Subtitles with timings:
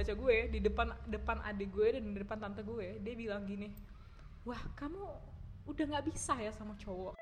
[0.00, 3.68] baca gue di depan depan adik gue dan di depan tante gue dia bilang gini
[4.48, 4.96] wah kamu
[5.68, 7.20] udah nggak bisa ya sama cowok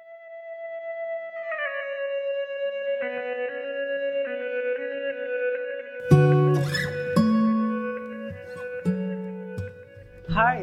[10.31, 10.63] Hai,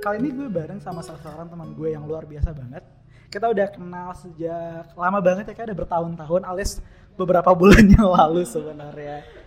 [0.00, 2.80] kali ini gue bareng sama salah seorang teman gue yang luar biasa banget.
[3.28, 6.80] Kita udah kenal sejak lama banget ya, kayak udah bertahun-tahun alias
[7.20, 9.39] beberapa bulan yang lalu sebenarnya.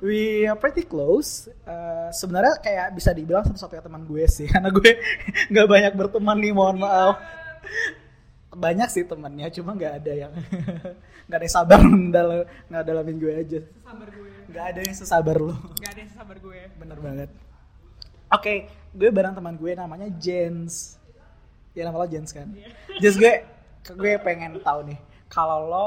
[0.00, 1.52] We are pretty close.
[1.68, 4.90] Uh, sebenarnya kayak bisa dibilang satu-satunya teman gue sih, karena gue
[5.52, 7.20] nggak banyak berteman nih, mohon maaf.
[8.50, 10.32] Banyak sih temannya, cuma nggak ada yang
[11.28, 11.78] nggak ada yang sabar
[12.10, 13.60] dalam nggak dalamin gue aja.
[13.84, 15.54] sabar gue Nggak ada yang sesabar lo.
[15.78, 17.30] nggak ada yang sabar gue Bener banget.
[18.32, 18.54] Oke,
[18.90, 20.96] gue bareng teman gue namanya Jens.
[21.76, 22.48] Ya nama lo Jens kan?
[22.98, 23.46] Jens gue
[23.84, 25.86] gue pengen tahu nih, kalau lo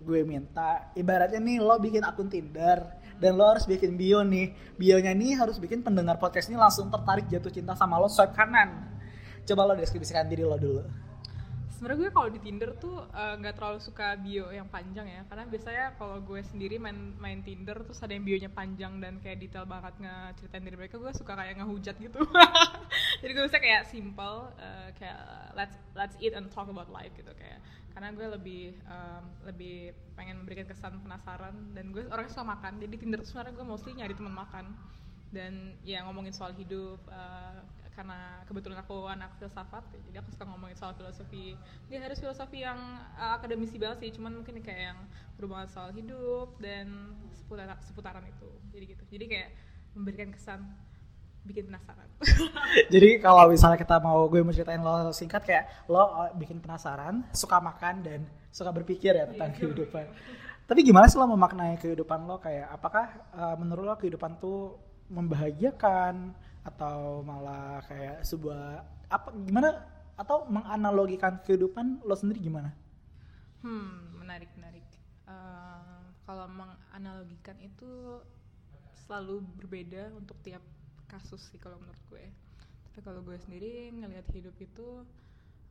[0.00, 2.80] gue minta ibaratnya nih lo bikin akun Tinder
[3.20, 4.56] dan lo harus bikin bio nih.
[4.80, 8.88] Bionya nih harus bikin pendengar podcast ini langsung tertarik jatuh cinta sama lo swipe kanan.
[9.44, 11.09] Coba lo deskripsikan diri lo dulu.
[11.80, 15.24] Sebenarnya gue kalau di Tinder tuh eh, nggak terlalu suka bio yang panjang ya.
[15.24, 19.40] Karena biasanya kalau gue sendiri main main Tinder terus ada yang bionya panjang dan kayak
[19.40, 22.20] detail banget ngeceritain diri mereka gue suka kayak ngehujat gitu.
[23.24, 25.20] Jadi gue bisa kayak simple eh, kayak
[25.56, 27.64] let's let's eat and talk about life gitu kayak.
[27.96, 32.76] Karena gue lebih em, lebih pengen memberikan kesan penasaran dan gue orangnya suka makan.
[32.76, 34.68] Jadi Tinder tuh sebenarnya gue mostly nyari teman makan.
[35.32, 40.78] Dan ya ngomongin soal hidup eh, karena kebetulan aku anak filsafat jadi aku suka ngomongin
[40.78, 41.54] soal filosofi.
[41.90, 42.78] Dia harus filosofi yang
[43.18, 44.98] uh, akademisi banget sih cuman mungkin kayak yang
[45.36, 48.48] berhubungan soal hidup dan seputar seputaran itu.
[48.72, 49.04] Jadi gitu.
[49.10, 49.50] Jadi kayak
[49.94, 50.60] memberikan kesan
[51.44, 52.08] bikin penasaran.
[52.92, 57.24] Jadi kalau misalnya kita mau gue mau ceritain lo singkat kayak lo uh, bikin penasaran,
[57.32, 58.20] suka makan dan
[58.52, 60.04] suka berpikir ya tentang kehidupan.
[60.68, 62.38] Tapi gimana sih lo memaknai kehidupan lo?
[62.38, 64.78] Kayak apakah uh, menurut lo kehidupan tuh
[65.10, 66.32] membahagiakan
[66.66, 69.70] atau malah kayak sebuah apa gimana?
[70.20, 72.70] Atau menganalogikan kehidupan lo sendiri gimana?
[73.64, 74.86] hmm menarik menarik.
[75.28, 78.20] Eh, kalau menganalogikan itu
[79.06, 80.62] selalu berbeda untuk tiap
[81.10, 82.24] kasus sih kalau menurut gue.
[82.90, 84.88] Tapi kalau gue sendiri ngelihat hidup itu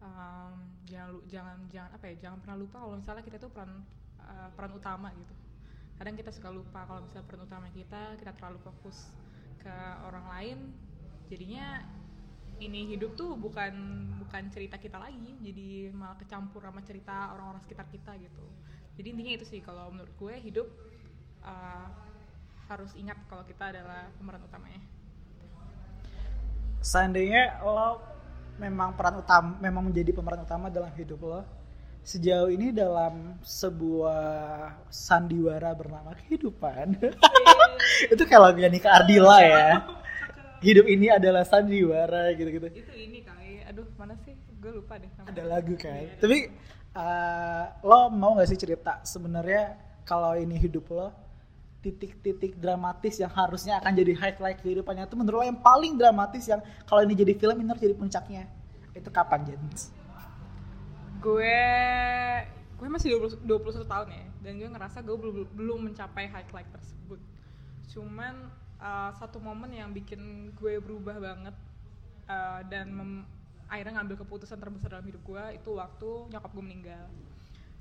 [0.04, 0.56] em,
[0.88, 3.72] jangan jangan jangan apa ya jangan pernah lupa kalau misalnya kita tuh peran
[4.24, 5.34] eh, peran utama gitu.
[6.00, 9.12] Kadang kita suka lupa kalau misalnya peran utama kita kita terlalu fokus
[9.60, 9.78] ke
[10.08, 10.58] orang lain
[11.30, 11.86] jadinya
[12.60, 13.72] ini hidup tuh bukan
[14.20, 18.46] bukan cerita kita lagi jadi malah kecampur sama cerita orang-orang sekitar kita gitu.
[19.00, 20.68] Jadi intinya itu sih kalau menurut gue hidup
[21.48, 21.88] uh,
[22.68, 24.82] harus ingat kalau kita adalah pemeran utamanya.
[26.84, 28.04] Seandainya lo
[28.60, 31.42] memang peran utama memang menjadi pemeran utama dalam hidup lo
[32.04, 37.00] sejauh ini dalam sebuah sandiwara bernama kehidupan
[38.14, 39.68] itu kayak lagunya Nika Ardila ya.
[40.60, 42.68] Hidup ini adalah sandiwara gitu-gitu.
[42.72, 43.64] Itu ini kali.
[43.70, 44.36] Aduh mana sih?
[44.60, 46.04] Gue lupa deh ada lagu kan?
[46.20, 46.52] Tapi
[47.00, 51.16] uh, lo mau gak sih cerita sebenarnya kalau ini hidup lo
[51.80, 55.08] titik-titik dramatis yang harusnya akan jadi highlight kehidupannya?
[55.08, 58.44] Itu menurut lo yang paling dramatis yang kalau ini jadi film ini harus jadi puncaknya.
[58.92, 59.96] Itu kapan Jens?
[61.20, 61.60] gue
[62.80, 64.26] gue masih 20, 21 tahun ya.
[64.40, 67.20] Dan gue ngerasa gue belum belum mencapai highlight tersebut
[67.90, 68.48] cuman
[68.80, 71.56] uh, satu momen yang bikin gue berubah banget
[72.30, 73.28] uh, dan mem-
[73.70, 77.06] akhirnya ngambil keputusan terbesar dalam hidup gue itu waktu nyokap gue meninggal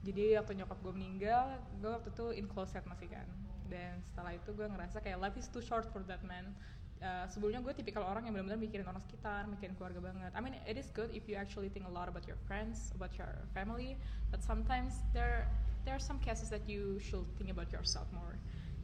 [0.05, 3.29] jadi waktu nyokap gue meninggal gue waktu itu in closet masih kan
[3.69, 6.57] dan setelah itu gue ngerasa kayak life is too short for that man
[6.99, 10.35] Uh, sebelumnya gue tipikal orang yang benar-benar mikirin orang sekitar, mikirin keluarga banget.
[10.35, 13.15] I mean, it is good if you actually think a lot about your friends, about
[13.15, 13.95] your family,
[14.35, 15.47] but sometimes there
[15.87, 18.35] there are some cases that you should think about yourself more.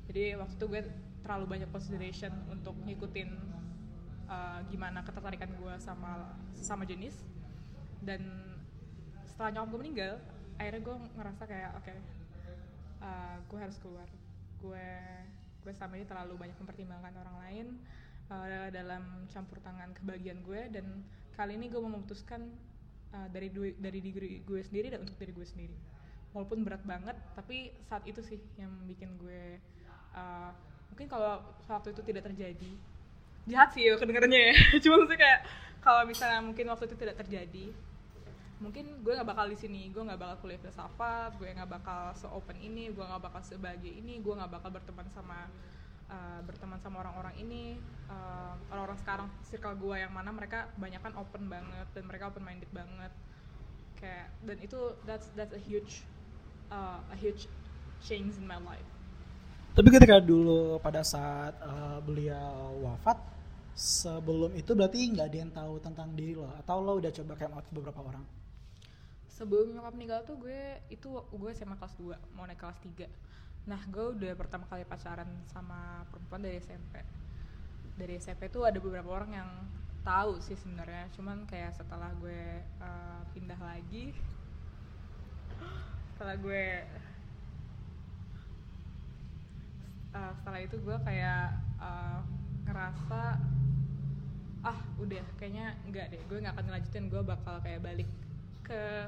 [0.09, 0.83] Jadi waktu itu gue
[1.25, 3.29] terlalu banyak consideration untuk ngikutin
[4.29, 7.25] uh, gimana ketertarikan gue sama sama jenis.
[8.05, 8.21] Dan
[9.25, 10.15] setelah nyokap gue meninggal
[10.61, 11.95] akhirnya gue ngerasa kayak oke
[13.03, 14.09] uh, gue harus keluar.
[14.61, 14.87] Gue
[15.65, 17.67] gue selama ini terlalu banyak mempertimbangkan orang lain
[18.29, 20.61] uh, dalam campur tangan kebahagiaan gue.
[20.69, 20.87] Dan
[21.33, 22.53] kali ini gue memutuskan
[23.17, 23.49] uh, dari
[23.81, 25.77] dari diri gue sendiri dan untuk diri gue sendiri.
[26.37, 29.57] Walaupun berat banget tapi saat itu sih yang bikin gue
[30.15, 30.51] uh,
[30.95, 32.73] mungkin kalau waktu itu tidak terjadi.
[33.45, 34.55] Jahat sih ya kedengarannya ya.
[34.83, 35.41] Cuma maksudnya kayak
[35.85, 37.75] kalau misalnya mungkin waktu itu tidak terjadi
[38.63, 39.91] mungkin gue nggak bakal di sini.
[39.91, 43.93] Gue nggak bakal kuliah filsafat gue nggak bakal se open ini gue nggak bakal sebahagia
[43.93, 45.51] ini gue nggak bakal berteman sama
[46.09, 47.77] uh, berteman sama orang-orang ini.
[48.09, 52.71] Uh, orang-orang sekarang circle gue yang mana mereka kebanyakan open banget dan mereka open minded
[52.71, 53.13] banget.
[54.01, 56.07] Kayak dan itu that's that's a huge
[56.73, 57.51] uh, a huge
[58.01, 58.94] change in my life
[59.75, 63.19] Tapi ketika dulu pada saat uh, beliau wafat,
[63.75, 67.55] sebelum itu berarti nggak ada yang tahu tentang diri lo atau lo udah coba came
[67.59, 68.25] out beberapa orang?
[69.35, 73.83] sebelum nyokap meninggal tuh gue itu gue SMA kelas 2 mau naik kelas 3 nah
[73.91, 77.03] gue udah pertama kali pacaran sama perempuan dari SMP
[77.99, 79.51] dari SMP tuh ada beberapa orang yang
[80.05, 81.09] tahu sih sebenarnya.
[81.17, 84.13] Cuman kayak setelah gue uh, pindah lagi
[86.15, 86.85] setelah gue
[90.15, 92.23] uh, setelah itu gue kayak uh,
[92.65, 93.23] ngerasa
[94.65, 98.09] ah udah kayaknya enggak deh gue nggak akan ngelanjutin gue bakal kayak balik
[98.65, 99.05] ke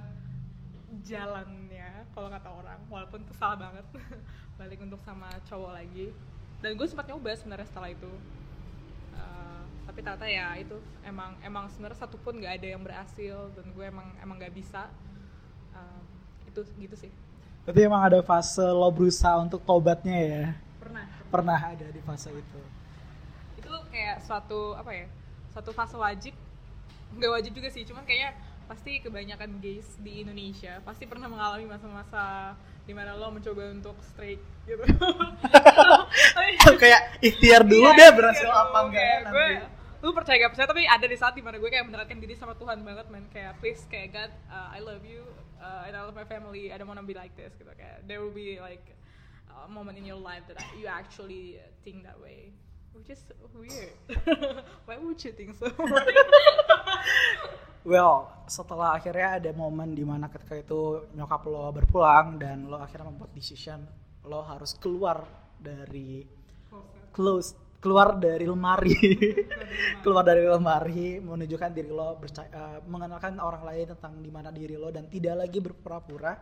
[1.03, 3.87] jalannya kalau kata orang walaupun itu salah banget
[4.61, 6.13] balik untuk sama cowok lagi.
[6.65, 8.13] Dan gue sempat nyoba sebenarnya setelah itu.
[9.13, 13.67] Uh, tapi ternyata ya itu emang emang sebenarnya satu pun nggak ada yang berhasil dan
[13.73, 14.89] gue emang emang nggak bisa.
[15.77, 16.01] Uh,
[16.49, 17.13] itu gitu sih.
[17.69, 20.45] Berarti emang ada fase lo berusaha untuk tobatnya ya
[20.87, 21.59] pernah pernah.
[21.59, 22.61] Ada di fase itu.
[23.59, 25.07] Itu kayak suatu apa ya
[25.51, 26.35] suatu fase wajib.
[27.19, 32.59] Nggak wajib juga sih cuman kayaknya pasti kebanyakan gays di Indonesia pasti pernah mengalami masa-masa
[32.83, 34.83] di mana lo mencoba untuk straight gitu.
[36.83, 39.75] Kayak ikhtiar dulu iya, deh berhasil apa enggak ya gue nanti
[40.05, 42.55] lu percaya gak percaya tapi ada di saat di mana gue kayak menerapkan diri sama
[42.59, 43.27] Tuhan banget man.
[43.31, 45.23] Kayak please kayak God uh, I love you
[45.63, 47.71] uh, and I love my family I don't wanna be like this gitu.
[47.71, 48.83] Kayak there will be like
[49.65, 52.53] a moment in your life that you actually think that way
[52.97, 53.21] which is
[53.53, 53.93] weird.
[54.89, 55.69] Why would you think so?
[57.87, 63.15] Well setelah akhirnya ada momen di mana ketika itu nyokap lo berpulang dan lo akhirnya
[63.15, 63.87] membuat decision
[64.27, 65.23] lo harus keluar
[65.55, 66.27] dari
[67.15, 67.55] close
[67.87, 68.99] keluar dari lemari.
[70.03, 74.75] Keluar dari lemari menunjukkan diri lo percaya, uh, mengenalkan orang lain tentang di mana diri
[74.75, 76.35] lo dan tidak lagi berpura-pura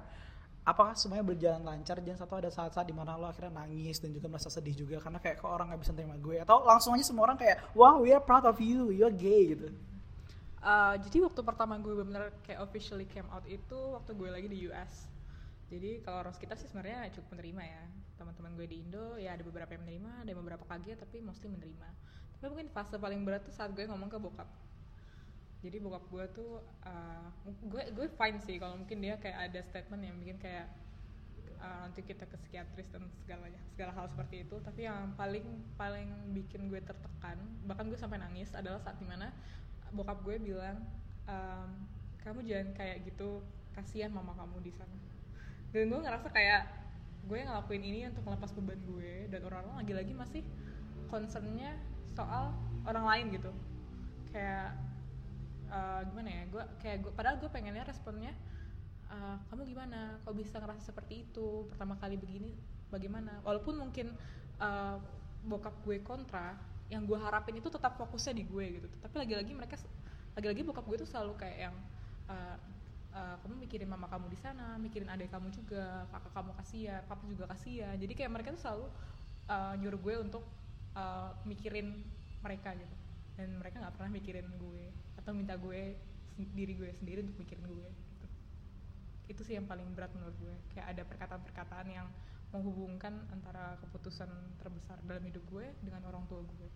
[0.65, 4.33] apakah semuanya berjalan lancar jangan satu ada saat-saat di mana lo akhirnya nangis dan juga
[4.33, 7.29] merasa sedih juga karena kayak kok orang nggak bisa terima gue atau langsung aja semua
[7.29, 9.69] orang kayak wow we are proud of you you're gay gitu
[10.65, 14.65] Uh, jadi waktu pertama gue benar kayak officially came out itu waktu gue lagi di
[14.73, 15.13] US.
[15.69, 17.85] Jadi kalau orang sekitar sih sebenarnya cukup menerima ya.
[18.17, 21.89] Teman-teman gue di Indo ya ada beberapa yang menerima, ada beberapa kaget tapi mostly menerima.
[22.41, 24.49] Tapi mungkin fase paling berat tuh saat gue ngomong ke bokap.
[25.65, 27.29] Jadi bokap gue tuh uh,
[27.65, 30.69] gue gue fine sih kalau mungkin dia kayak ada statement yang bikin kayak
[31.57, 34.61] uh, nanti kita ke psikiatris dan segalanya segala hal seperti itu.
[34.61, 35.47] Tapi yang paling
[35.81, 39.33] paling bikin gue tertekan bahkan gue sampai nangis adalah saat di mana
[39.97, 40.85] bokap gue bilang
[41.31, 41.71] ehm,
[42.21, 43.41] kamu jangan kayak gitu
[43.73, 44.97] kasihan mama kamu di sana.
[45.73, 46.63] Dan gue ngerasa kayak
[47.25, 50.43] gue ngelakuin ini untuk melepas beban gue dan orang-orang lagi-lagi masih
[51.09, 51.73] concernnya
[52.13, 52.53] soal
[52.85, 53.51] orang lain gitu.
[54.31, 54.77] Kayak
[55.75, 58.31] uh, gimana ya gue kayak gue padahal gue pengennya responnya
[59.11, 60.19] uh, kamu gimana?
[60.23, 61.67] Kok bisa ngerasa seperti itu?
[61.71, 62.55] Pertama kali begini
[62.89, 63.43] bagaimana?
[63.43, 64.15] Walaupun mungkin
[64.63, 64.97] uh,
[65.45, 66.57] bokap gue kontra
[66.89, 68.87] yang gue harapin itu tetap fokusnya di gue gitu.
[69.01, 69.77] Tapi lagi-lagi mereka
[70.35, 71.77] lagi-lagi bokap gue tuh selalu kayak yang
[72.29, 72.57] uh,
[73.15, 77.25] uh, kamu mikirin mama kamu di sana mikirin adik kamu juga kakak kamu kasihan papa
[77.29, 77.97] juga kasihan.
[77.97, 78.87] Jadi kayak mereka tuh selalu
[79.49, 80.45] uh, nyuruh gue untuk
[80.97, 82.03] uh, mikirin
[82.43, 82.95] mereka gitu.
[83.35, 84.85] Dan mereka nggak pernah mikirin gue
[85.25, 85.97] atau minta gue
[86.37, 88.27] diri gue sendiri untuk mikirin gue gitu.
[89.33, 92.07] itu sih yang paling berat menurut gue kayak ada perkataan-perkataan yang
[92.55, 94.31] menghubungkan antara keputusan
[94.63, 96.71] terbesar dalam hidup gue dengan orang tua gue.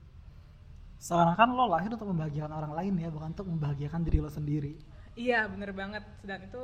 [0.98, 4.74] Seakan-akan lo lahir untuk membahagiakan orang lain ya, bukan untuk membahagiakan diri lo sendiri.
[5.14, 6.02] Iya, bener banget.
[6.26, 6.62] Dan itu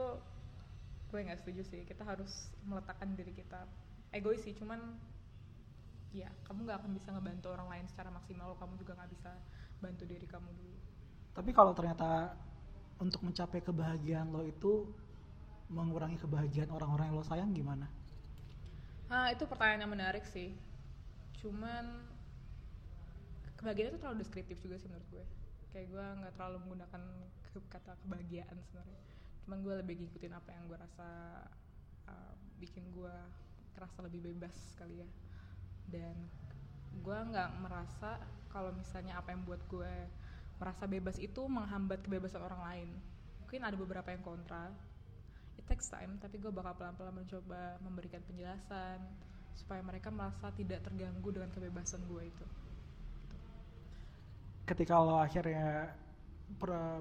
[1.14, 1.86] gue nggak setuju sih.
[1.86, 3.62] Kita harus meletakkan diri kita
[4.10, 4.98] egois sih, cuman
[6.10, 9.30] ya kamu nggak akan bisa ngebantu orang lain secara maksimal, lo kamu juga nggak bisa
[9.78, 10.78] bantu diri kamu dulu.
[11.34, 12.30] Tapi kalau ternyata
[13.02, 14.86] untuk mencapai kebahagiaan lo itu
[15.66, 17.90] mengurangi kebahagiaan orang-orang yang lo sayang gimana?
[19.10, 20.54] Ah, itu pertanyaan yang menarik sih.
[21.42, 22.06] Cuman
[23.58, 25.24] kebahagiaan itu terlalu deskriptif juga sih menurut gue.
[25.74, 27.02] Kayak gue nggak terlalu menggunakan
[27.66, 29.00] kata kebahagiaan sebenarnya.
[29.44, 31.08] Cuman gue lebih ngikutin apa yang gue rasa
[32.06, 33.14] uh, bikin gue
[33.74, 35.10] terasa lebih bebas kali ya.
[35.90, 36.14] Dan
[37.02, 38.22] gue nggak merasa
[38.54, 39.94] kalau misalnya apa yang buat gue
[40.58, 42.88] merasa bebas itu menghambat kebebasan orang lain.
[43.44, 44.70] Mungkin ada beberapa yang kontra,
[45.58, 48.98] it takes time tapi gue bakal pelan-pelan mencoba memberikan penjelasan
[49.54, 52.46] supaya mereka merasa tidak terganggu dengan kebebasan gue itu.
[54.64, 55.92] Ketika lo akhirnya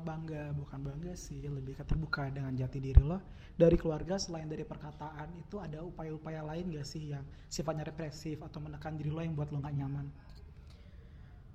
[0.04, 3.20] bangga bukan bangga sih lebih terbuka dengan jati diri lo
[3.54, 8.64] dari keluarga selain dari perkataan itu ada upaya-upaya lain gak sih yang sifatnya represif atau
[8.64, 10.08] menekan diri lo yang buat lo gak nyaman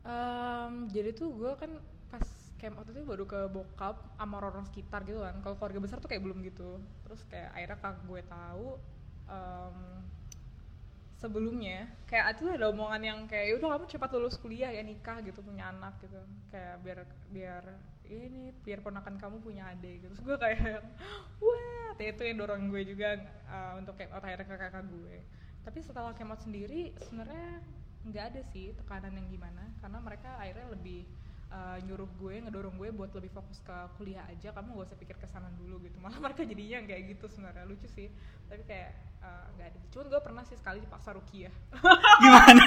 [0.04, 1.72] um, jadi tuh gue kan
[2.08, 2.26] pas
[2.58, 5.38] camp out itu baru ke bokap sama orang, sekitar gitu kan.
[5.40, 6.82] Kalau keluarga besar tuh kayak belum gitu.
[7.06, 8.68] Terus kayak akhirnya kak gue tahu
[9.30, 9.78] um,
[11.18, 15.22] sebelumnya kayak itu ada omongan yang kayak "Ya udah kamu cepat lulus kuliah ya nikah
[15.22, 16.18] gitu punya anak gitu.
[16.50, 16.98] Kayak biar
[17.30, 17.64] biar
[18.08, 20.14] ini biar ponakan kamu punya adik gitu.
[20.14, 20.82] Terus gue kayak
[21.44, 23.18] wah itu yang dorong gue juga
[23.50, 25.16] uh, untuk kayak akhirnya ke kakak gue.
[25.62, 27.60] Tapi setelah kemot sendiri sebenarnya
[28.06, 29.64] nggak ada sih tekanan yang gimana.
[29.82, 31.08] Karena mereka akhirnya lebih
[31.52, 34.52] uh, nyuruh gue ngedorong gue buat lebih fokus ke kuliah aja.
[34.52, 35.96] Kamu gak usah pikir ke sana dulu gitu.
[36.04, 37.64] Malah mereka jadinya kayak gitu sebenarnya.
[37.66, 38.08] Lucu sih.
[38.48, 38.90] Tapi kayak
[39.24, 41.52] uh, nggak ada cuman gue pernah sih sekali dipaksa rukiah.
[42.22, 42.64] Gimana?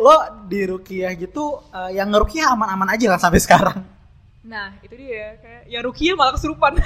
[0.00, 0.16] Lo
[0.48, 3.78] di Rukiah gitu uh, yang ngerukiah aman-aman aja kan sampai sekarang.
[4.40, 5.36] nah itu dia.
[5.36, 6.80] Kayak ya rukiah malah kesurupan.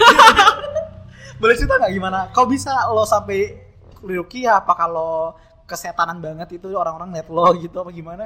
[1.41, 2.19] Boleh cerita nggak gimana?
[2.35, 3.55] Kok bisa lo sampai
[4.03, 4.59] Rukiah?
[4.63, 8.25] Apa kalau kesetanan banget itu orang-orang liat lo gitu apa gimana?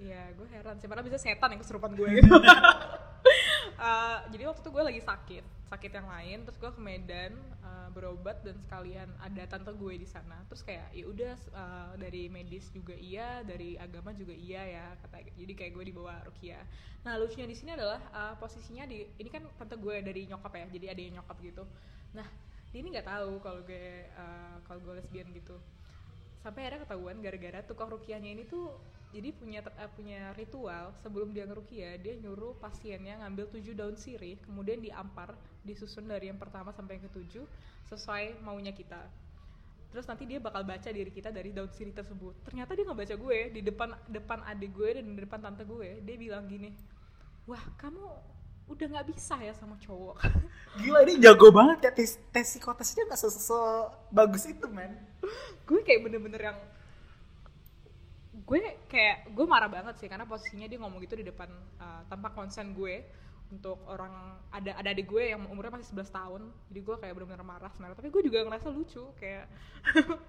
[0.00, 2.32] Iya, gue heran sih, padahal bisa setan yang kesurupan gue gitu.
[3.80, 7.32] Eh, jadi waktu itu gue lagi sakit, sakit yang lain, terus gue ke Medan
[7.64, 10.36] eh, berobat dan sekalian ada tante gue di sana.
[10.52, 15.24] Terus kayak ya udah eh, dari medis juga iya, dari agama juga iya ya kata.
[15.32, 16.60] Jadi kayak gue dibawa Rukia.
[17.08, 20.66] Nah lucunya di sini adalah eh, posisinya di ini kan tante gue dari nyokap ya,
[20.68, 21.64] jadi ada yang nyokap gitu.
[22.12, 22.28] Nah
[22.68, 25.56] dia ini nggak tahu kalau gue eh, kalau gue lesbian gitu
[26.40, 28.72] sampai akhirnya ketahuan gara-gara tukang rukiahnya ini tuh
[29.10, 30.94] jadi punya eh, punya ritual.
[31.02, 35.34] Sebelum dia ngerukiah dia nyuruh pasiennya ngambil tujuh daun sirih kemudian diampar
[35.66, 37.44] disusun dari yang pertama sampai yang ketujuh
[37.90, 39.04] sesuai maunya kita.
[39.90, 42.46] Terus nanti dia bakal baca diri kita dari daun sirih tersebut.
[42.46, 45.98] Ternyata dia nggak baca gue di depan depan adik gue dan di depan tante gue.
[46.06, 46.70] Dia bilang gini
[47.50, 48.06] wah kamu
[48.70, 50.22] udah nggak bisa ya sama cowok.
[50.80, 51.90] Gila ini jago banget ya.
[51.90, 54.94] Tes, tes psikotesnya nggak se- bagus itu men.
[55.66, 56.58] gue kayak bener-bener yang
[58.32, 58.58] gue
[58.90, 62.74] kayak gue marah banget sih karena posisinya dia ngomong gitu di depan uh, tanpa konsen
[62.74, 63.04] gue
[63.50, 66.42] untuk orang ada ada adik gue yang umurnya masih 11 tahun.
[66.70, 67.98] Jadi gue kayak bener-bener marah sebenarnya.
[67.98, 69.50] Tapi gue juga ngerasa lucu kayak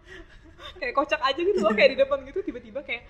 [0.82, 3.06] kayak kocak aja gitu loh kayak di depan gitu tiba-tiba kayak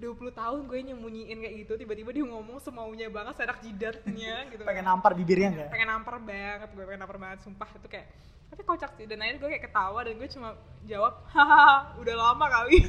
[0.00, 4.86] 20 tahun gue nyembunyiin kayak gitu tiba-tiba dia ngomong semaunya banget serak jidatnya gitu Pengen
[4.88, 5.68] nampar bibirnya nggak?
[5.70, 8.08] pengen nampar banget gue pengen nampar banget sumpah itu kayak
[8.50, 10.48] tapi kocak sih dan akhirnya gue kayak ketawa dan gue cuma
[10.82, 12.76] jawab hahaha udah lama kali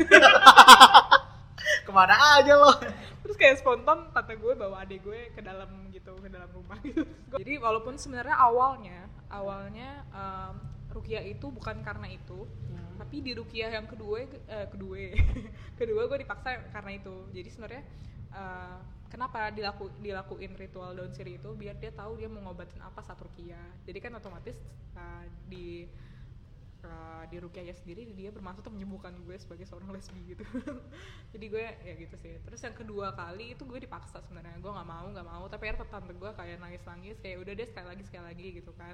[1.85, 2.73] Ke mana aja lo?
[3.21, 7.05] terus kayak spontan tante gue bawa adik gue ke dalam gitu ke dalam rumah gitu
[7.37, 10.57] jadi walaupun sebenarnya awalnya awalnya um,
[10.91, 12.45] Rukia itu bukan karena itu
[13.01, 15.01] tapi di Rukia yang kedua eh, kedua
[15.79, 17.25] kedua gue dipaksa karena itu.
[17.33, 17.83] Jadi sebenarnya
[18.29, 18.77] eh,
[19.09, 21.49] kenapa dilaku, dilakuin ritual daun sirih itu?
[21.57, 23.57] Biar dia tahu dia mau ngobatin apa saat Rukia.
[23.89, 24.53] Jadi kan otomatis
[24.93, 25.89] eh, di
[26.85, 30.45] uh, di Rukiahnya sendiri dia bermaksud untuk menyembuhkan gue sebagai seorang lesbi gitu.
[31.33, 32.37] Jadi gue ya gitu sih.
[32.45, 34.61] Terus yang kedua kali itu gue dipaksa sebenarnya.
[34.61, 35.49] Gue nggak mau nggak mau.
[35.49, 38.73] Tapi akhirnya tante gue kayak nangis nangis kayak udah deh sekali lagi sekali lagi gitu
[38.77, 38.93] kan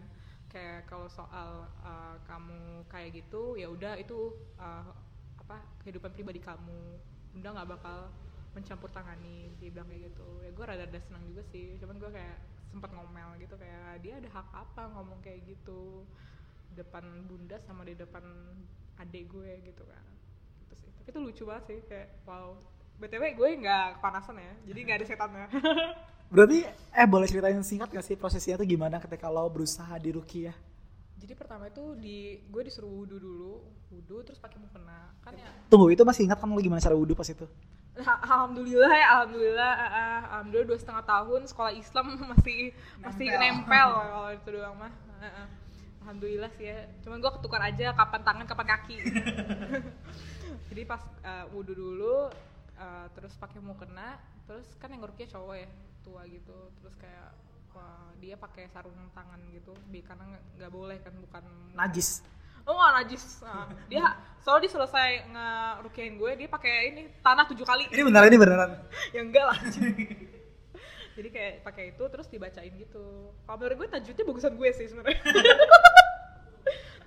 [0.58, 4.90] kayak kalau soal uh, kamu kayak gitu ya udah itu uh,
[5.46, 6.98] apa kehidupan pribadi kamu.
[7.38, 8.10] Udah nggak bakal
[8.58, 10.30] mencampur tangani dia bilang kayak gitu.
[10.42, 12.38] Ya gue rada-rada senang juga sih cuman gue kayak
[12.74, 16.02] sempat ngomel gitu kayak dia ada hak apa ngomong kayak gitu
[16.74, 18.26] depan bunda sama di depan
[18.98, 20.06] adik gue gitu kan.
[20.66, 20.90] Gitu sih.
[20.98, 22.58] Tapi itu lucu banget sih kayak wow.
[22.98, 25.46] Btw gue nggak kepanasan ya jadi nggak ada setannya
[26.28, 30.56] Berarti eh boleh ceritain singkat gak sih prosesnya tuh gimana ketika lo berusaha di Rukiah?
[31.18, 35.90] jadi pertama itu di gue disuruh wudhu dulu wudhu terus pakai mukena kan ya Tunggu
[35.90, 37.44] itu masih ingat kan lo gimana cara wudhu pas itu?
[37.98, 42.70] Nah, alhamdulillah ya alhamdulillah ah, ah, alhamdulillah dua setengah tahun sekolah Islam masih
[43.02, 43.42] masih Nempel.
[43.44, 45.48] nempel kalau itu doang mah Ah, ah.
[46.06, 48.98] alhamdulillah sih ya cuman gue ketukar aja kapan tangan kapan kaki
[50.70, 52.30] jadi pas uh, wudhu dulu
[52.78, 55.70] uh, terus pakai mukena terus kan yang ngerukiah cowok ya
[56.08, 57.36] tua gitu terus kayak
[57.76, 60.24] wah, dia pakai sarung tangan gitu bi karena
[60.56, 61.44] nggak- boleh kan bukan
[61.76, 62.24] Najis.
[62.68, 63.24] Oh nggak najis.
[63.48, 64.04] Nah, dia
[64.44, 67.88] soalnya dia selesai ngerukiain gue dia pakai ini tanah tujuh kali.
[67.88, 68.70] Ini beneran ini beneran.
[69.16, 69.58] ya enggak lah.
[71.18, 73.32] Jadi kayak pakai itu terus dibacain gitu.
[73.48, 75.16] Kalau menurut gue tajwidnya bagusan gue sih sebenarnya.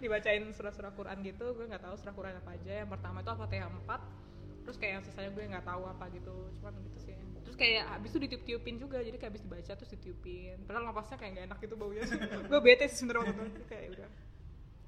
[0.01, 2.73] dibacain surah-surah Quran gitu, gue nggak tahu surah Quran apa aja.
[2.81, 4.01] Yang pertama itu Al-Fatihah 4
[4.65, 7.17] terus kayak yang sisanya gue nggak tahu apa gitu cuman gitu sih
[7.51, 10.63] terus kayak habis itu ditiup-tiupin juga jadi kayak habis dibaca terus ditiupin.
[10.71, 12.07] Padahal napasnya kayak nggak enak gitu baunya.
[12.51, 14.09] Gue bete sih sebenarnya waktu itu kayak udah.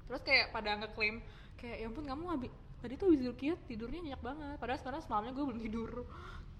[0.07, 1.15] Terus kayak pada ngeklaim
[1.59, 4.55] kayak ya ampun kamu habis tadi tuh habis rukiat tidurnya nyenyak banget.
[4.63, 5.91] Padahal sekarang semalamnya gue belum tidur.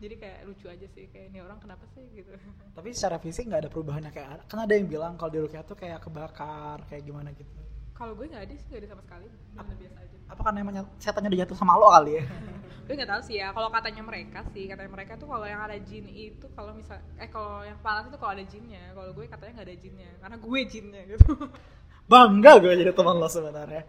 [0.04, 2.04] Jadi kayak lucu aja sih kayak ini orang kenapa sih?
[2.12, 2.36] Gitu.
[2.76, 5.80] Tapi secara fisik nggak ada perubahannya kayak kan ada yang bilang kalau di Rukiah tuh
[5.80, 7.63] kayak kebakar kayak gimana gitu.
[7.94, 10.76] Kalau gue nggak ada sih nggak ada sama sekali bener biasa aja Apa kan emang
[10.98, 12.24] setannya udah jatuh sama lo kali ya?
[12.84, 15.80] gue nggak tahu sih ya kalau katanya mereka sih katanya mereka tuh kalau yang ada
[15.80, 19.52] jin itu kalau misal eh kalau yang panas itu kalau ada jinnya kalau gue katanya
[19.56, 21.32] nggak ada jinnya karena gue jinnya gitu
[22.12, 23.88] Bangga gue jadi teman lo sebenarnya.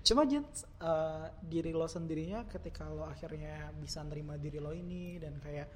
[0.00, 0.46] cuma Jen
[0.80, 5.66] uh, diri lo sendirinya ketika lo akhirnya bisa nerima diri lo ini dan kayak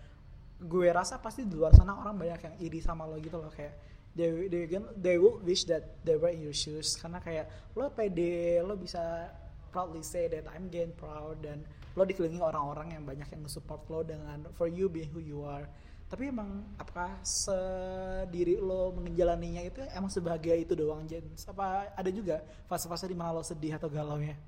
[0.64, 3.93] gue rasa pasti di luar sana orang banyak yang iri sama lo gitu loh kayak
[4.14, 4.64] they they
[4.98, 6.94] they will wish that they were in your shoes.
[6.94, 9.30] Karena kayak lo pede lo bisa
[9.74, 11.66] proudly say that I'm getting proud dan
[11.98, 15.66] lo dikelilingi orang-orang yang banyak yang support lo dengan for you being who you are.
[16.06, 22.38] Tapi emang apakah sediri lo menjalaninya itu emang sebahagia itu doang Jens apa ada juga
[22.70, 24.38] fase-fase di mana lo sedih atau galau ya?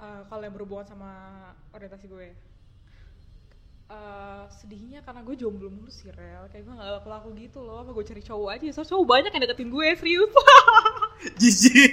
[0.00, 1.08] Uh, kalau yang berhubungan sama
[1.72, 2.32] orientasi gue
[3.90, 6.46] Uh, sedihnya karena gue jomblo mulu sih rel.
[6.54, 8.66] Kayak gue gak pelaku gitu loh apa gue cari cowok aja.
[8.70, 10.30] So cowok banyak yang deketin gue serius.
[11.40, 11.92] Jijik.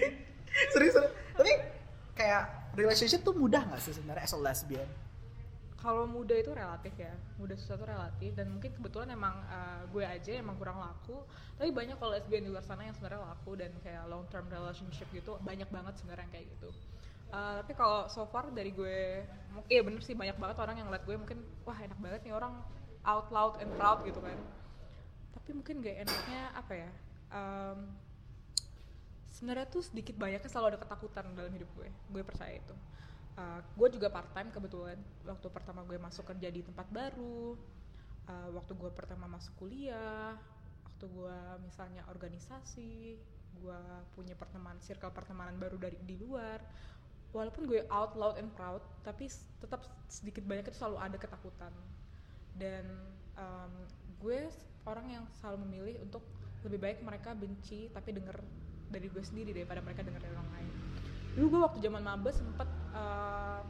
[0.74, 0.96] Serius,
[1.34, 1.52] tapi
[2.14, 4.90] kayak relationship tuh mudah gak sih sebenarnya as a lesbian?
[5.78, 7.14] Kalau muda itu relatif ya.
[7.42, 8.32] Muda susah itu relatif.
[8.38, 11.18] Dan mungkin kebetulan emang uh, gue aja emang kurang laku.
[11.58, 15.10] Tapi banyak kalau lesbian di luar sana yang sebenarnya laku dan kayak long term relationship
[15.10, 16.70] gitu banyak banget sebenarnya kayak gitu
[17.34, 19.24] uh, tapi kalau so far dari gue
[19.68, 22.54] iya bener sih banyak banget orang yang ngeliat gue mungkin wah enak banget nih orang
[23.08, 24.38] out loud and proud gitu kan.
[25.34, 26.90] Tapi mungkin gak enaknya apa ya
[27.32, 27.80] um,
[29.32, 31.90] sebenarnya tuh sedikit banyaknya selalu ada ketakutan dalam hidup gue.
[32.12, 32.76] Gue percaya itu.
[33.38, 34.98] Uh, gue juga part time kebetulan.
[35.24, 37.56] Waktu pertama gue masuk kerja di tempat baru
[38.28, 40.36] uh, waktu gue pertama masuk kuliah
[40.84, 43.18] waktu gue misalnya organisasi
[43.58, 43.82] gue
[44.14, 46.62] punya pertemanan circle pertemanan baru dari di luar
[47.36, 49.28] walaupun gue out loud and proud tapi
[49.60, 51.74] tetap sedikit banyak itu selalu ada ketakutan.
[52.58, 52.86] Dan
[53.38, 53.74] um,
[54.24, 54.50] gue
[54.88, 56.24] orang yang selalu memilih untuk
[56.66, 58.38] lebih baik mereka benci tapi denger
[58.88, 60.70] dari gue sendiri daripada mereka denger dari orang lain.
[61.38, 63.62] Dulu gue waktu zaman mabes sempet uh,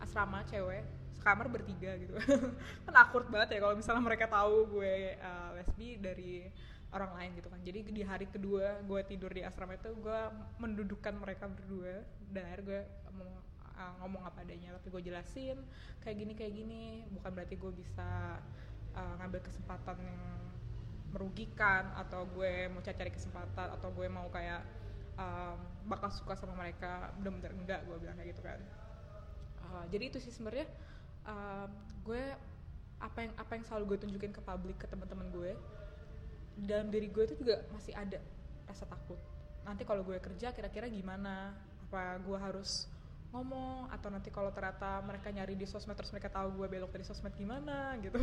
[0.00, 0.82] asrama cewek
[1.20, 2.16] sekamar bertiga gitu.
[2.88, 6.48] Kan awkward banget ya kalau misalnya mereka tahu gue uh, lesbi dari
[6.90, 7.60] orang lain gitu kan.
[7.62, 10.20] Jadi di hari kedua gue tidur di asrama itu gue
[10.58, 12.02] mendudukkan mereka berdua.
[12.30, 13.30] Dan akhirnya gue ngomong,
[13.78, 15.58] uh, ngomong apa adanya tapi gue jelasin
[16.02, 16.84] kayak gini kayak gini.
[17.14, 18.38] Bukan berarti gue bisa
[18.94, 20.20] uh, ngambil kesempatan yang
[21.10, 24.62] merugikan atau gue mau cari-cari kesempatan atau gue mau kayak
[25.18, 27.14] um, bakal suka sama mereka.
[27.22, 28.60] Bener-bener enggak gue bilang kayak gitu kan.
[29.70, 30.66] Uh, jadi itu sih sebenarnya
[31.26, 31.70] uh,
[32.02, 32.22] gue
[33.00, 35.56] apa yang apa yang selalu gue tunjukin ke publik ke teman-teman gue
[36.64, 38.20] dalam diri gue itu juga masih ada
[38.68, 39.16] rasa takut.
[39.64, 41.56] Nanti kalau gue kerja kira-kira gimana?
[41.88, 42.86] Apa gue harus
[43.30, 43.90] ngomong?
[43.90, 47.32] Atau nanti kalau ternyata mereka nyari di sosmed terus mereka tahu gue belok dari sosmed
[47.34, 47.92] gimana?
[48.04, 48.18] Gitu.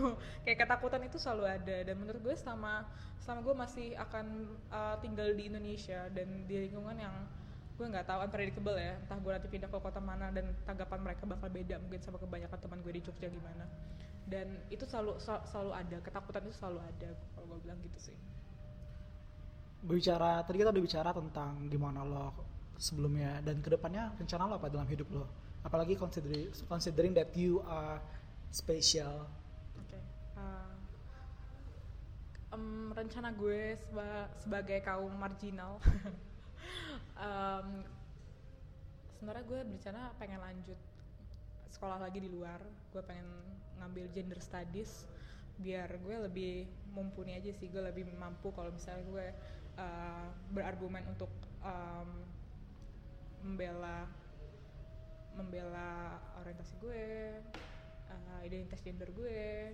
[0.46, 1.78] Kayak ketakutan itu selalu ada.
[1.88, 2.86] Dan menurut gue selama
[3.22, 4.26] selama gue masih akan
[4.72, 7.16] uh, tinggal di Indonesia dan di lingkungan yang
[7.78, 11.30] gue nggak tahu unpredictable ya entah gue nanti pindah ke kota mana dan tanggapan mereka
[11.30, 13.70] bakal beda mungkin sama kebanyakan teman gue di Jogja gimana
[14.28, 18.18] dan itu selalu selalu ada ketakutan itu selalu ada kalau gue bilang gitu sih.
[19.88, 22.36] Berbicara tadi kita udah bicara tentang gimana lo
[22.76, 25.26] sebelumnya dan ke depannya rencana lo apa dalam hidup lo?
[25.64, 28.04] Apalagi considering considering that you are
[28.52, 29.32] special.
[29.88, 30.04] Okay.
[30.36, 30.76] uh,
[32.52, 35.80] um, rencana gue seba sebagai kaum marginal.
[37.18, 37.82] Um,
[39.18, 40.78] sebenarnya gue berencana pengen lanjut
[41.74, 42.62] sekolah lagi di luar.
[42.94, 43.26] Gue pengen
[43.82, 45.06] ngambil gender studies
[45.58, 46.54] biar gue lebih
[46.94, 49.28] mumpuni aja sih gue lebih mampu kalau misalnya gue
[49.82, 51.30] uh, berargumen untuk
[51.66, 52.10] um,
[53.42, 54.06] membela
[55.38, 57.06] membela orientasi gue
[58.10, 59.74] uh, identitas gender gue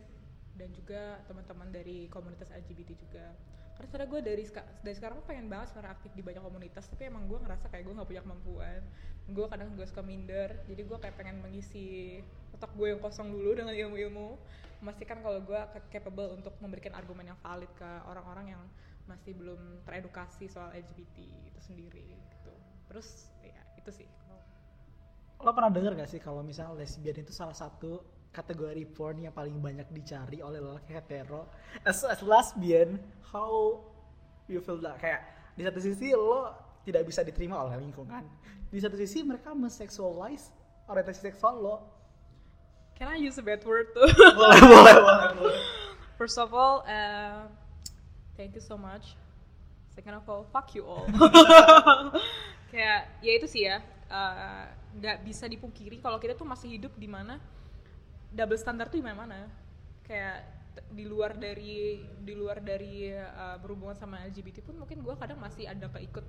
[0.54, 3.26] dan juga teman-teman dari komunitas LGBT juga.
[3.74, 4.44] Karena sebenarnya gue dari
[4.86, 7.94] dari sekarang pengen banget sebenarnya aktif di banyak komunitas tapi emang gue ngerasa kayak gue
[7.98, 8.82] nggak punya kemampuan.
[9.34, 12.22] Gue kadang gue suka minder jadi gue kayak pengen mengisi
[12.54, 14.38] otak gue yang kosong dulu dengan ilmu-ilmu.
[14.86, 18.64] Memastikan kalau gue capable untuk memberikan argumen yang valid ke orang-orang yang
[19.10, 21.18] masih belum teredukasi soal LGBT
[21.50, 22.54] itu sendiri gitu.
[22.94, 23.34] Terus
[23.84, 24.08] itu sih.
[25.44, 28.00] Lo pernah denger gak sih kalau misalnya lesbian itu salah satu
[28.34, 31.46] kategori porn yang paling banyak dicari oleh lelaki hetero.
[31.86, 32.98] As, as lesbian
[33.30, 33.80] how
[34.50, 34.98] you feel that?
[34.98, 35.22] Kayak
[35.54, 36.50] di satu sisi lo
[36.84, 38.26] tidak bisa diterima oleh lingkungan.
[38.74, 40.50] Di satu sisi mereka menseksualize
[40.90, 41.76] orientasi seksual lo.
[42.98, 44.96] Can I use a bad word tuh boleh boleh
[45.38, 45.58] boleh
[46.18, 47.50] first of all uh,
[48.34, 49.14] thank you so much.
[49.94, 51.06] Second of all fuck you all.
[52.74, 53.78] Kayak ya itu sih ya.
[54.14, 54.64] Eh,
[55.02, 57.42] nggak uh, bisa dipungkiri kalau kita tuh masih hidup di mana
[58.34, 59.46] double standar tuh di mana?
[60.04, 60.50] Kayak
[60.90, 65.70] di luar dari di luar dari uh, berhubungan sama LGBT pun mungkin gue kadang masih
[65.70, 66.26] ada keikut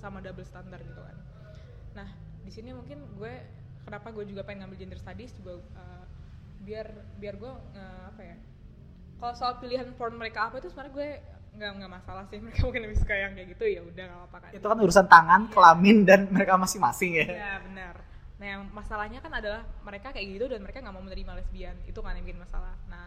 [0.00, 1.16] sama double standar gitu kan.
[1.92, 2.08] Nah
[2.44, 3.32] di sini mungkin gue
[3.84, 6.04] kenapa gue juga pengen ngambil gender studies juga uh,
[6.64, 6.88] biar
[7.20, 8.36] biar gue uh, apa ya
[9.20, 11.08] kalau soal pilihan porn mereka apa itu sebenarnya gue
[11.54, 12.40] nggak nggak masalah sih.
[12.44, 14.50] Mereka mungkin lebih suka yang kayak gitu ya udah nggak apa-apa kan.
[14.56, 15.52] Itu kan urusan tangan Iya.
[15.52, 17.26] kelamin dan mereka masing-masing ya.
[17.30, 21.32] Ya benar nah yang masalahnya kan adalah mereka kayak gitu dan mereka nggak mau menerima
[21.38, 21.76] lesbian.
[21.86, 22.74] Itu kan yang bikin masalah.
[22.90, 23.06] Nah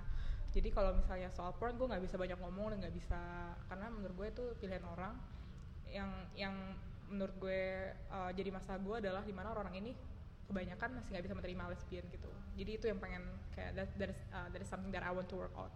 [0.56, 3.20] jadi kalau misalnya soal porn gue nggak bisa banyak ngomong dan nggak bisa
[3.68, 5.14] karena menurut gue itu pilihan orang.
[5.88, 6.56] Yang yang
[7.08, 9.96] menurut gue uh, jadi masalah gue adalah di mana orang ini
[10.48, 12.32] kebanyakan masih nggak bisa menerima lesbian gitu.
[12.58, 15.54] Jadi itu yang pengen kayak that, that, is, uh, something that I want to work
[15.60, 15.72] out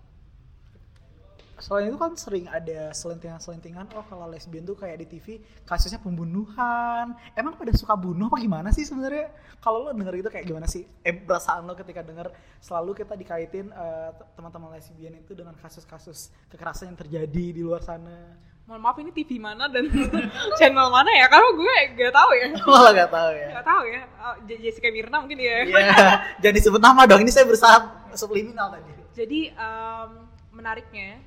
[1.62, 7.14] selain itu kan sering ada selentingan-selentingan oh kalau lesbian tuh kayak di TV kasusnya pembunuhan.
[7.38, 9.30] Emang pada suka bunuh apa gimana sih sebenarnya?
[9.62, 10.84] Kalau lo denger itu kayak gimana sih?
[11.06, 16.92] Eh perasaan lo ketika denger selalu kita dikaitin eh, teman-teman lesbian itu dengan kasus-kasus kekerasan
[16.92, 18.36] yang terjadi di luar sana.
[18.66, 19.86] Mohon maaf ini TV mana dan
[20.58, 21.26] channel mana ya?
[21.30, 22.46] Karena gue gak tahu ya.
[22.74, 23.48] Malah gak tahu ya.
[23.62, 24.02] Gak tahu ya.
[24.18, 25.56] Oh, J- Jessica Mirna mungkin ya.
[25.66, 25.80] Iya,
[26.42, 27.78] jangan disebut nama dong ini saya berusaha
[28.18, 28.92] subliminal tadi.
[29.12, 30.10] Jadi em,
[30.52, 31.20] menariknya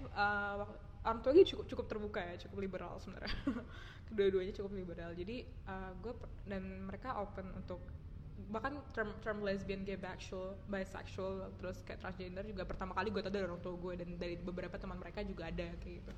[0.61, 3.33] wak- orang tua gue cukup cukup terbuka ya cukup liberal sebenarnya.
[4.09, 5.11] Kedua-duanya cukup liberal.
[5.17, 6.13] Jadi eh, gue
[6.49, 7.81] dan mereka open untuk
[8.51, 13.31] bahkan term term lesbian gay bisexual bisexual terus kayak transgender juga pertama kali gue tahu
[13.31, 16.13] dari orang tua gue dan dari beberapa teman mereka juga ada kayak gitu.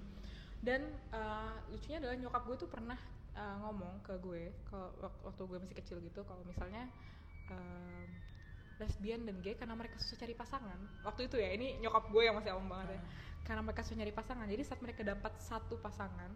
[0.63, 0.81] Dan
[1.13, 2.99] eh, lucunya adalah nyokap gue tuh pernah
[3.37, 6.89] eh, ngomong ke gue kalau wak- waktu gue masih kecil gitu kalau misalnya
[8.77, 10.79] lesbian dan gay karena mereka susah cari pasangan.
[11.05, 13.01] Waktu itu ya ini nyokap gue yang masih awam banget ya.
[13.47, 16.31] Karena mereka susah nyari pasangan jadi saat mereka dapat satu pasangan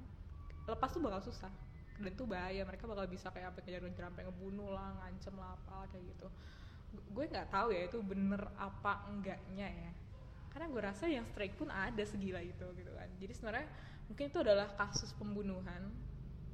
[0.65, 1.53] lepas tuh bakal susah.
[2.01, 5.53] Dan itu bahaya mereka bakal bisa kayak apa kejar kejar sampai ngebunuh lah ngancem lah
[5.53, 6.27] apa kayak gitu.
[6.97, 9.91] Gu- gue nggak tahu ya itu bener apa enggaknya ya.
[10.49, 13.09] Karena gue rasa yang strike pun ada segila itu gitu kan.
[13.21, 13.69] Jadi sebenarnya
[14.09, 15.93] mungkin itu adalah kasus pembunuhan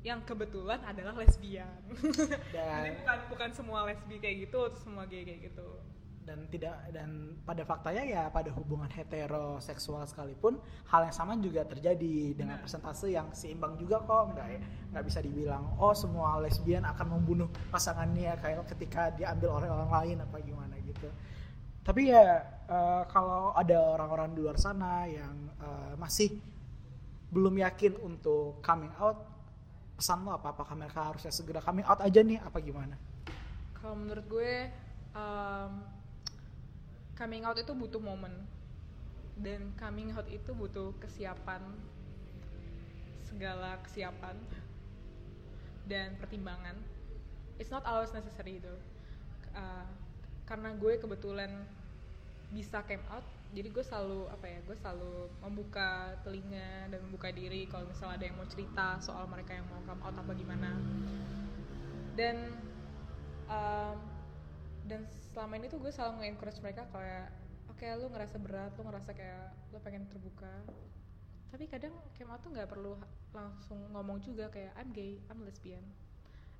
[0.06, 1.66] yang kebetulan adalah lesbian.
[2.54, 5.82] Jadi dan bukan bukan semua lesbi kayak gitu atau semua gay kayak gitu.
[6.22, 12.38] Dan tidak dan pada faktanya ya pada hubungan heteroseksual sekalipun hal yang sama juga terjadi
[12.38, 12.66] dengan Benar.
[12.66, 14.60] persentase yang seimbang juga kok nggak ya?
[14.94, 20.16] Nggak bisa dibilang oh semua lesbian akan membunuh pasangannya kayak ketika diambil oleh orang lain
[20.22, 21.10] apa gimana gitu.
[21.82, 26.30] Tapi ya eh, kalau ada orang-orang di luar sana yang eh, masih
[27.30, 29.35] belum yakin untuk coming out
[29.96, 30.52] pesan lo apa?
[30.52, 32.38] Apakah mereka harusnya segera coming out aja nih?
[32.44, 32.94] Apa gimana?
[33.80, 34.68] Kalau menurut gue
[35.16, 35.72] um,
[37.16, 38.32] coming out itu butuh momen.
[39.36, 41.64] Dan coming out itu butuh kesiapan.
[43.24, 44.36] Segala kesiapan.
[45.88, 46.76] Dan pertimbangan.
[47.56, 48.74] It's not always necessary itu.
[49.56, 49.88] Uh,
[50.44, 51.50] karena gue kebetulan
[52.54, 57.64] bisa came out jadi gue selalu apa ya gue selalu membuka telinga dan membuka diri
[57.70, 60.70] kalau misalnya ada yang mau cerita soal mereka yang mau come out apa gimana.
[62.16, 62.36] Dan
[63.46, 63.98] um,
[64.86, 67.28] dan selama ini tuh gue selalu nge-encourage mereka kayak
[67.70, 70.54] oke lu ngerasa berat lu ngerasa kayak lu pengen terbuka.
[71.52, 72.98] Tapi kadang came out tuh nggak perlu
[73.32, 75.84] langsung ngomong juga kayak I'm gay I'm lesbian.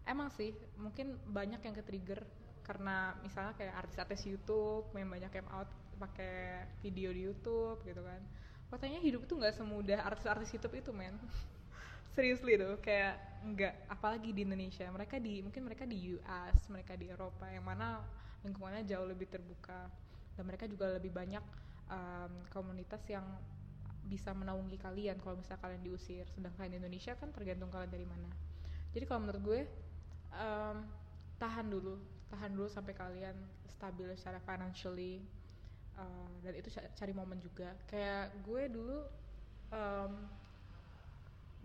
[0.06, 2.22] Emang sih mungkin banyak yang ke-trigger
[2.66, 8.20] karena misalnya kayak artis-artis YouTube yang banyak came out pakai video di YouTube gitu kan.
[8.68, 11.16] Katanya hidup tuh nggak semudah artis-artis YouTube itu men.
[12.14, 14.86] Seriously tuh kayak nggak apalagi di Indonesia.
[14.88, 18.00] Mereka di mungkin mereka di US mereka di Eropa yang mana
[18.44, 19.88] lingkungannya jauh lebih terbuka.
[20.36, 21.44] Dan mereka juga lebih banyak
[21.88, 23.24] um, komunitas yang
[24.06, 26.24] bisa menaungi kalian kalau misalnya kalian diusir.
[26.30, 28.30] Sedangkan di Indonesia kan tergantung kalian dari mana.
[28.92, 29.60] Jadi kalau menurut gue
[30.36, 30.76] um,
[31.40, 31.96] tahan dulu.
[32.26, 33.36] Tahan dulu sampai kalian
[33.70, 35.20] stabil secara financially
[35.98, 37.72] uh, dan itu ca- cari momen juga.
[37.88, 38.98] Kayak gue dulu
[39.72, 40.12] um,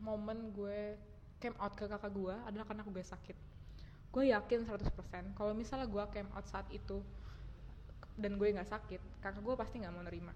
[0.02, 0.98] momen gue
[1.42, 3.38] came out ke kakak gue adalah karena gue sakit
[4.12, 7.00] gue yakin 100% kalau misalnya gue came out saat itu
[8.20, 10.34] dan gue nggak sakit kakak gue pasti nggak mau nerima.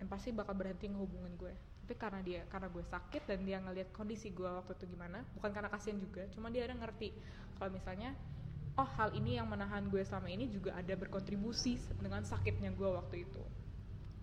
[0.00, 1.52] Dan pasti bakal berhenti ngehubungin gue.
[1.84, 5.52] Tapi karena dia karena gue sakit dan dia ngelihat kondisi gue waktu itu gimana bukan
[5.52, 7.12] karena kasihan juga cuma dia ada ngerti.
[7.60, 8.16] Kalau misalnya
[8.80, 13.28] oh hal ini yang menahan gue selama ini juga ada berkontribusi dengan sakitnya gue waktu
[13.28, 13.42] itu.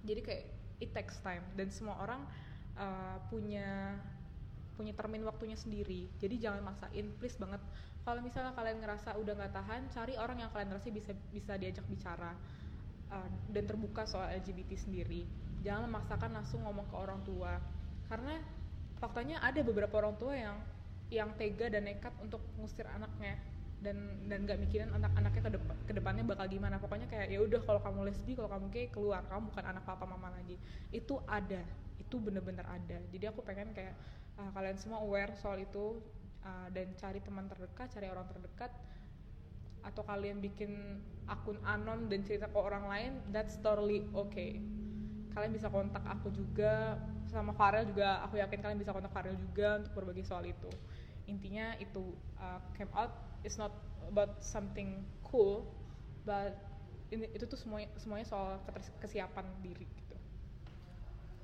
[0.02, 0.44] Jadi kayak
[0.82, 1.46] it takes time.
[1.54, 2.26] Dan semua orang
[2.74, 3.94] uh, punya
[4.74, 6.10] punya termin waktunya sendiri.
[6.18, 7.62] Jadi jangan maksain please banget.
[8.02, 11.86] Kalau misalnya kalian ngerasa udah nggak tahan cari orang yang kalian rasa bisa bisa diajak
[11.86, 12.34] bicara.
[13.08, 15.24] Uh, dan terbuka soal LGBT sendiri.
[15.62, 17.62] Jangan memaksakan langsung ngomong ke orang tua.
[18.10, 18.42] Karena
[18.98, 20.58] faktanya ada beberapa orang tua yang
[21.08, 23.40] yang tega dan nekat untuk ngusir anaknya
[23.78, 26.82] dan dan nggak mikirin anak-anaknya ke depan ke depannya bakal gimana.
[26.82, 29.22] Pokoknya kayak ya udah kalau kamu lesbi kalau kamu gay keluar.
[29.30, 30.58] Kamu bukan anak papa mama lagi.
[30.90, 31.62] Itu ada.
[32.02, 32.98] Itu bener-bener ada.
[33.14, 33.94] Jadi aku pengen kayak
[34.42, 36.02] uh, kalian semua aware soal itu
[36.46, 38.72] uh, dan cari teman terdekat cari orang terdekat
[39.86, 41.00] atau kalian bikin
[41.32, 44.60] akun anon dan cerita ke orang lain that's totally okay.
[45.32, 46.98] Kalian bisa kontak aku juga
[47.30, 50.72] sama Farel juga aku yakin kalian bisa kontak Farel juga untuk berbagi soal itu.
[51.28, 53.74] Intinya itu uh, came out is not
[54.10, 55.68] about something cool
[56.24, 56.56] but
[57.12, 58.60] ini, itu tuh semuanya semuanya soal
[59.00, 60.16] kesiapan diri gitu.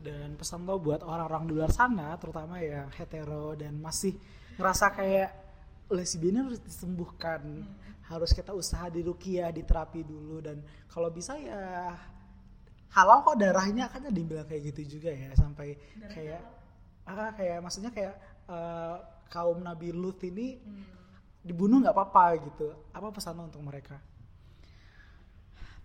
[0.04, 4.20] Dan pesan lo buat orang-orang di luar sana terutama yang hetero dan masih
[4.60, 5.30] ngerasa kayak
[5.88, 7.64] lesbian harus disembuhkan
[8.04, 10.60] harus kita usaha di rukiah di terapi dulu dan
[10.92, 11.96] kalau bisa ya
[12.94, 15.80] halal kok darahnya kan ada bilang kayak gitu juga ya sampai
[16.12, 16.42] kayak
[17.08, 18.16] ah kayak maksudnya kayak
[18.52, 18.96] eh,
[19.32, 20.60] kaum Nabi Lut ini
[21.44, 22.72] dibunuh nggak apa-apa gitu.
[22.96, 24.00] Apa pesan untuk mereka?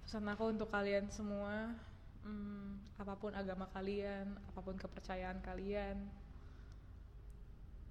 [0.06, 1.74] Pesan aku untuk kalian semua
[2.22, 6.08] hmm, apa pun agama kalian apa pun kepercayaan kalian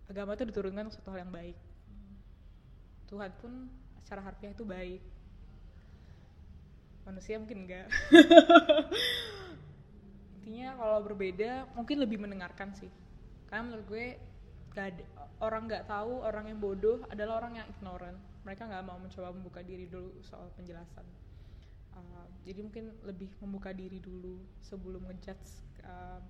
[0.07, 1.57] agama itu diturunkan suatu hal yang baik.
[3.11, 3.51] Tuhan pun
[4.03, 5.03] secara harfiah itu baik.
[7.03, 7.87] Manusia mungkin enggak.
[10.39, 12.91] Intinya kalau berbeda mungkin lebih mendengarkan sih.
[13.51, 14.07] Karena menurut gue
[14.77, 15.01] gak
[15.41, 18.17] orang nggak tahu orang yang bodoh adalah orang yang ignorant.
[18.45, 21.05] Mereka nggak mau mencoba membuka diri dulu soal penjelasan.
[21.97, 26.21] Uh, jadi mungkin lebih membuka diri dulu sebelum ngejudge uh,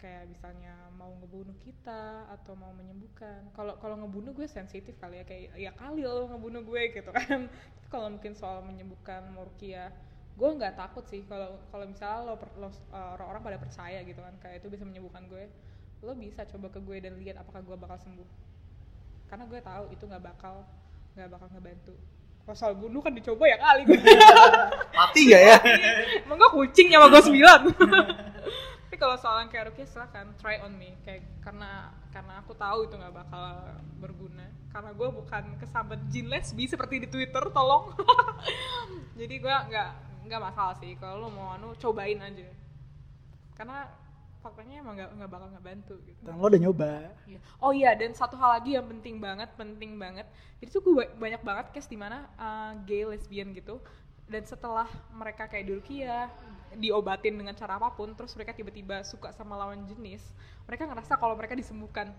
[0.00, 3.52] kayak misalnya mau ngebunuh kita atau mau menyembuhkan.
[3.52, 7.48] Kalau kalau ngebunuh gue sensitif kali ya kayak ya kali lo ngebunuh gue gitu kan.
[7.92, 9.92] Kalau mungkin soal menyembuhkan murkia
[10.34, 14.34] gue nggak takut sih kalau kalau misalnya lo, lo uh, orang-orang pada percaya gitu kan
[14.42, 15.46] kayak itu bisa menyembuhkan gue
[16.04, 18.28] lo bisa coba ke gue dan lihat apakah gue bakal sembuh.
[19.26, 20.62] Karena gue tahu itu nggak bakal
[21.16, 21.94] nggak bakal ngebantu.
[22.52, 23.88] Soal bunuh kan dicoba ya kali.
[23.88, 23.98] Gue
[25.00, 25.56] mati nggak ya?
[26.28, 27.60] Emang gue kucing sama gue sembilan.
[28.84, 30.92] Tapi kalau soal yang kayak Rukia silahkan try on me.
[31.02, 33.44] Kayak karena karena aku tahu itu nggak bakal
[33.96, 34.46] berguna.
[34.68, 37.96] Karena gue bukan kesambet jin lesbi seperti di Twitter tolong.
[39.18, 39.90] Jadi gue nggak
[40.28, 40.92] nggak masalah sih.
[41.00, 42.44] Kalau lo mau anu cobain aja.
[43.56, 43.88] Karena
[44.44, 46.92] faktanya emang nggak nggak bakal ngebantu gitu dan lo udah nyoba
[47.24, 47.40] Iya.
[47.64, 50.28] Oh iya, dan satu hal lagi yang penting banget, penting banget.
[50.60, 53.80] Jadi tuh gue ba- banyak banget case di mana uh, gay lesbian gitu.
[54.28, 56.28] Dan setelah mereka kayak di Rukia,
[56.76, 60.20] diobatin dengan cara apa pun, terus mereka tiba-tiba suka sama lawan jenis,
[60.68, 62.12] mereka ngerasa kalau mereka disembuhkan.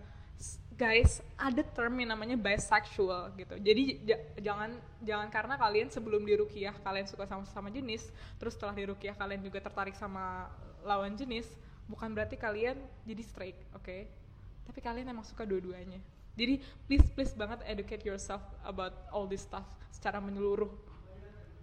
[0.76, 3.56] Guys, ada term yang namanya bisexual gitu.
[3.56, 4.04] Jadi
[4.44, 8.84] jangan jangan karena kalian sebelum di Rukiah kalian suka sama sama jenis, terus setelah di
[8.84, 10.52] Rukiah kalian juga tertarik sama
[10.84, 11.48] lawan jenis,
[11.86, 14.26] bukan berarti kalian jadi straight, oke?
[14.66, 16.02] tapi kalian emang suka dua-duanya.
[16.36, 20.68] Jadi please please banget educate yourself about all this stuff secara menyeluruh.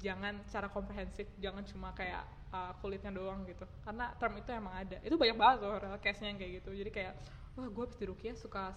[0.00, 3.68] Jangan secara komprehensif jangan cuma kayak uh, kulitnya doang gitu.
[3.84, 4.96] Karena term itu emang ada.
[5.04, 6.70] Itu banyak banget loh real case-nya yang kayak gitu.
[6.72, 7.12] Jadi kayak
[7.58, 8.72] wah gue habis di Rukia suka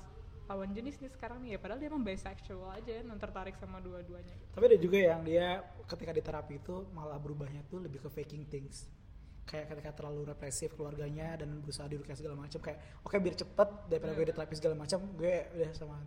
[0.45, 1.55] lawan jenis nih sekarang nih.
[1.55, 4.35] Ya padahal dia emang bisexual aja dan tertarik sama dua-duanya.
[4.35, 4.51] Gitu.
[4.51, 8.43] tapi ada juga yang dia ketika di terapi itu malah berubahnya tuh lebih ke faking
[8.51, 8.85] things
[9.45, 14.11] kayak ketika terlalu represif keluarganya dan berusaha dirukiah segala macam kayak oke biar cepet daripada
[14.17, 16.01] gue di terapi segala macam gue udah sama.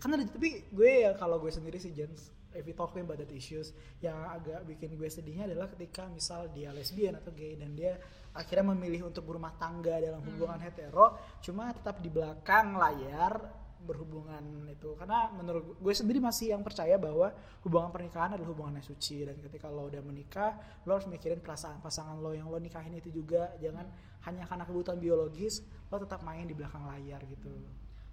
[0.00, 3.30] Karena ada tapi gue ya kalau gue sendiri sih Jens if we talking about that
[3.30, 3.70] issues
[4.02, 7.94] yang agak bikin gue sedihnya adalah ketika misal dia lesbian atau gay dan dia
[8.34, 13.38] akhirnya memilih untuk berumah tangga dalam hubungan hetero cuma tetap di belakang layar
[13.84, 14.92] berhubungan itu.
[14.96, 17.32] Karena menurut gue sendiri masih yang percaya bahwa
[17.64, 19.24] hubungan pernikahan adalah hubungan yang suci.
[19.24, 23.10] Dan ketika lo udah menikah lo harus mikirin perasaan pasangan lo yang lo nikahin itu
[23.10, 23.52] juga.
[23.58, 23.88] Jangan
[24.28, 27.50] hanya karena kebutuhan biologis lo tetap main di belakang layar gitu.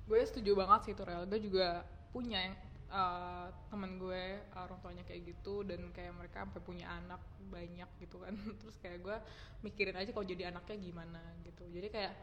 [0.08, 1.84] Gue setuju banget sih itu real gue juga
[2.16, 2.56] punya yang
[2.88, 5.68] uh, temen gue orang tuanya kayak gitu.
[5.68, 7.20] Dan kayak mereka sampai punya anak
[7.52, 8.34] banyak gitu kan.
[8.64, 9.18] Terus kayak gue
[9.68, 11.64] mikirin aja kalau jadi anaknya gimana gitu.
[11.70, 12.14] Jadi kayak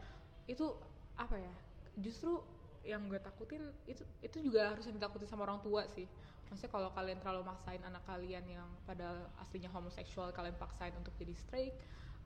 [0.45, 0.69] itu
[1.15, 1.53] apa ya
[1.99, 2.43] justru
[2.85, 6.05] yang gue takutin itu itu juga harus yang ditakutin sama orang tua sih.
[6.47, 11.33] Maksudnya kalau kalian terlalu maksain anak kalian yang pada aslinya homoseksual kalian paksain untuk jadi
[11.33, 11.73] straight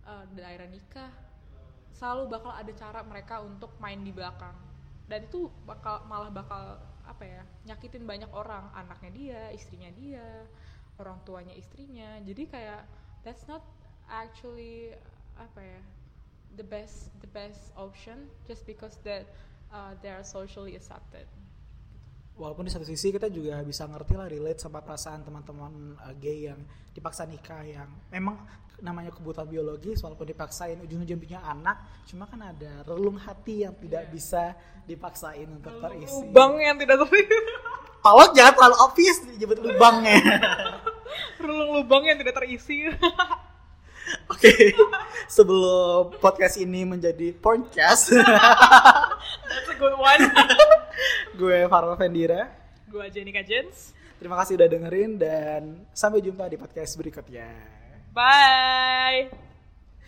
[0.04, 1.12] uh, dan akhirnya nikah
[1.96, 4.56] selalu bakal ada cara mereka untuk main di belakang.
[5.10, 8.70] Dan itu bakal malah bakal apa ya nyakitin banyak orang.
[8.76, 10.46] Anaknya dia istrinya dia
[11.02, 12.20] orang tuanya istrinya.
[12.22, 12.86] Jadi kayak
[13.24, 13.64] that's not
[14.12, 14.94] actually
[15.40, 15.82] apa ya
[16.60, 18.30] the best the best option.
[18.46, 19.26] Just because that
[19.70, 21.26] uh, they are socially accepted.
[22.34, 26.48] Walaupun di satu sisi kita juga bisa ngerti lah relate sama perasaan teman-teman uh, gay
[26.48, 28.40] yang dipaksa nikah yang memang
[28.80, 34.08] namanya kebutuhan biologis walaupun dipaksain ujung-ujung punya anak cuma kan ada relung hati yang tidak
[34.08, 34.12] Iya.
[34.16, 34.44] bisa
[34.88, 36.16] dipaksain untuk terisi.
[36.16, 37.36] lubang yang tidak terisi.
[38.00, 40.16] Tolong jangan terlalu obvious disebut lubangnya.
[41.44, 42.88] Relung lubang yang tidak terisi
[44.30, 44.54] oke.
[45.36, 48.14] Sebelum podcast ini menjadi podcast.
[49.50, 50.24] That's a good one.
[51.40, 53.94] Gue Farel Vendira gue Jenika Jens.
[54.18, 55.62] Terima kasih udah dengerin dan
[55.96, 57.48] sampai jumpa di podcast berikutnya.
[58.12, 59.49] Bye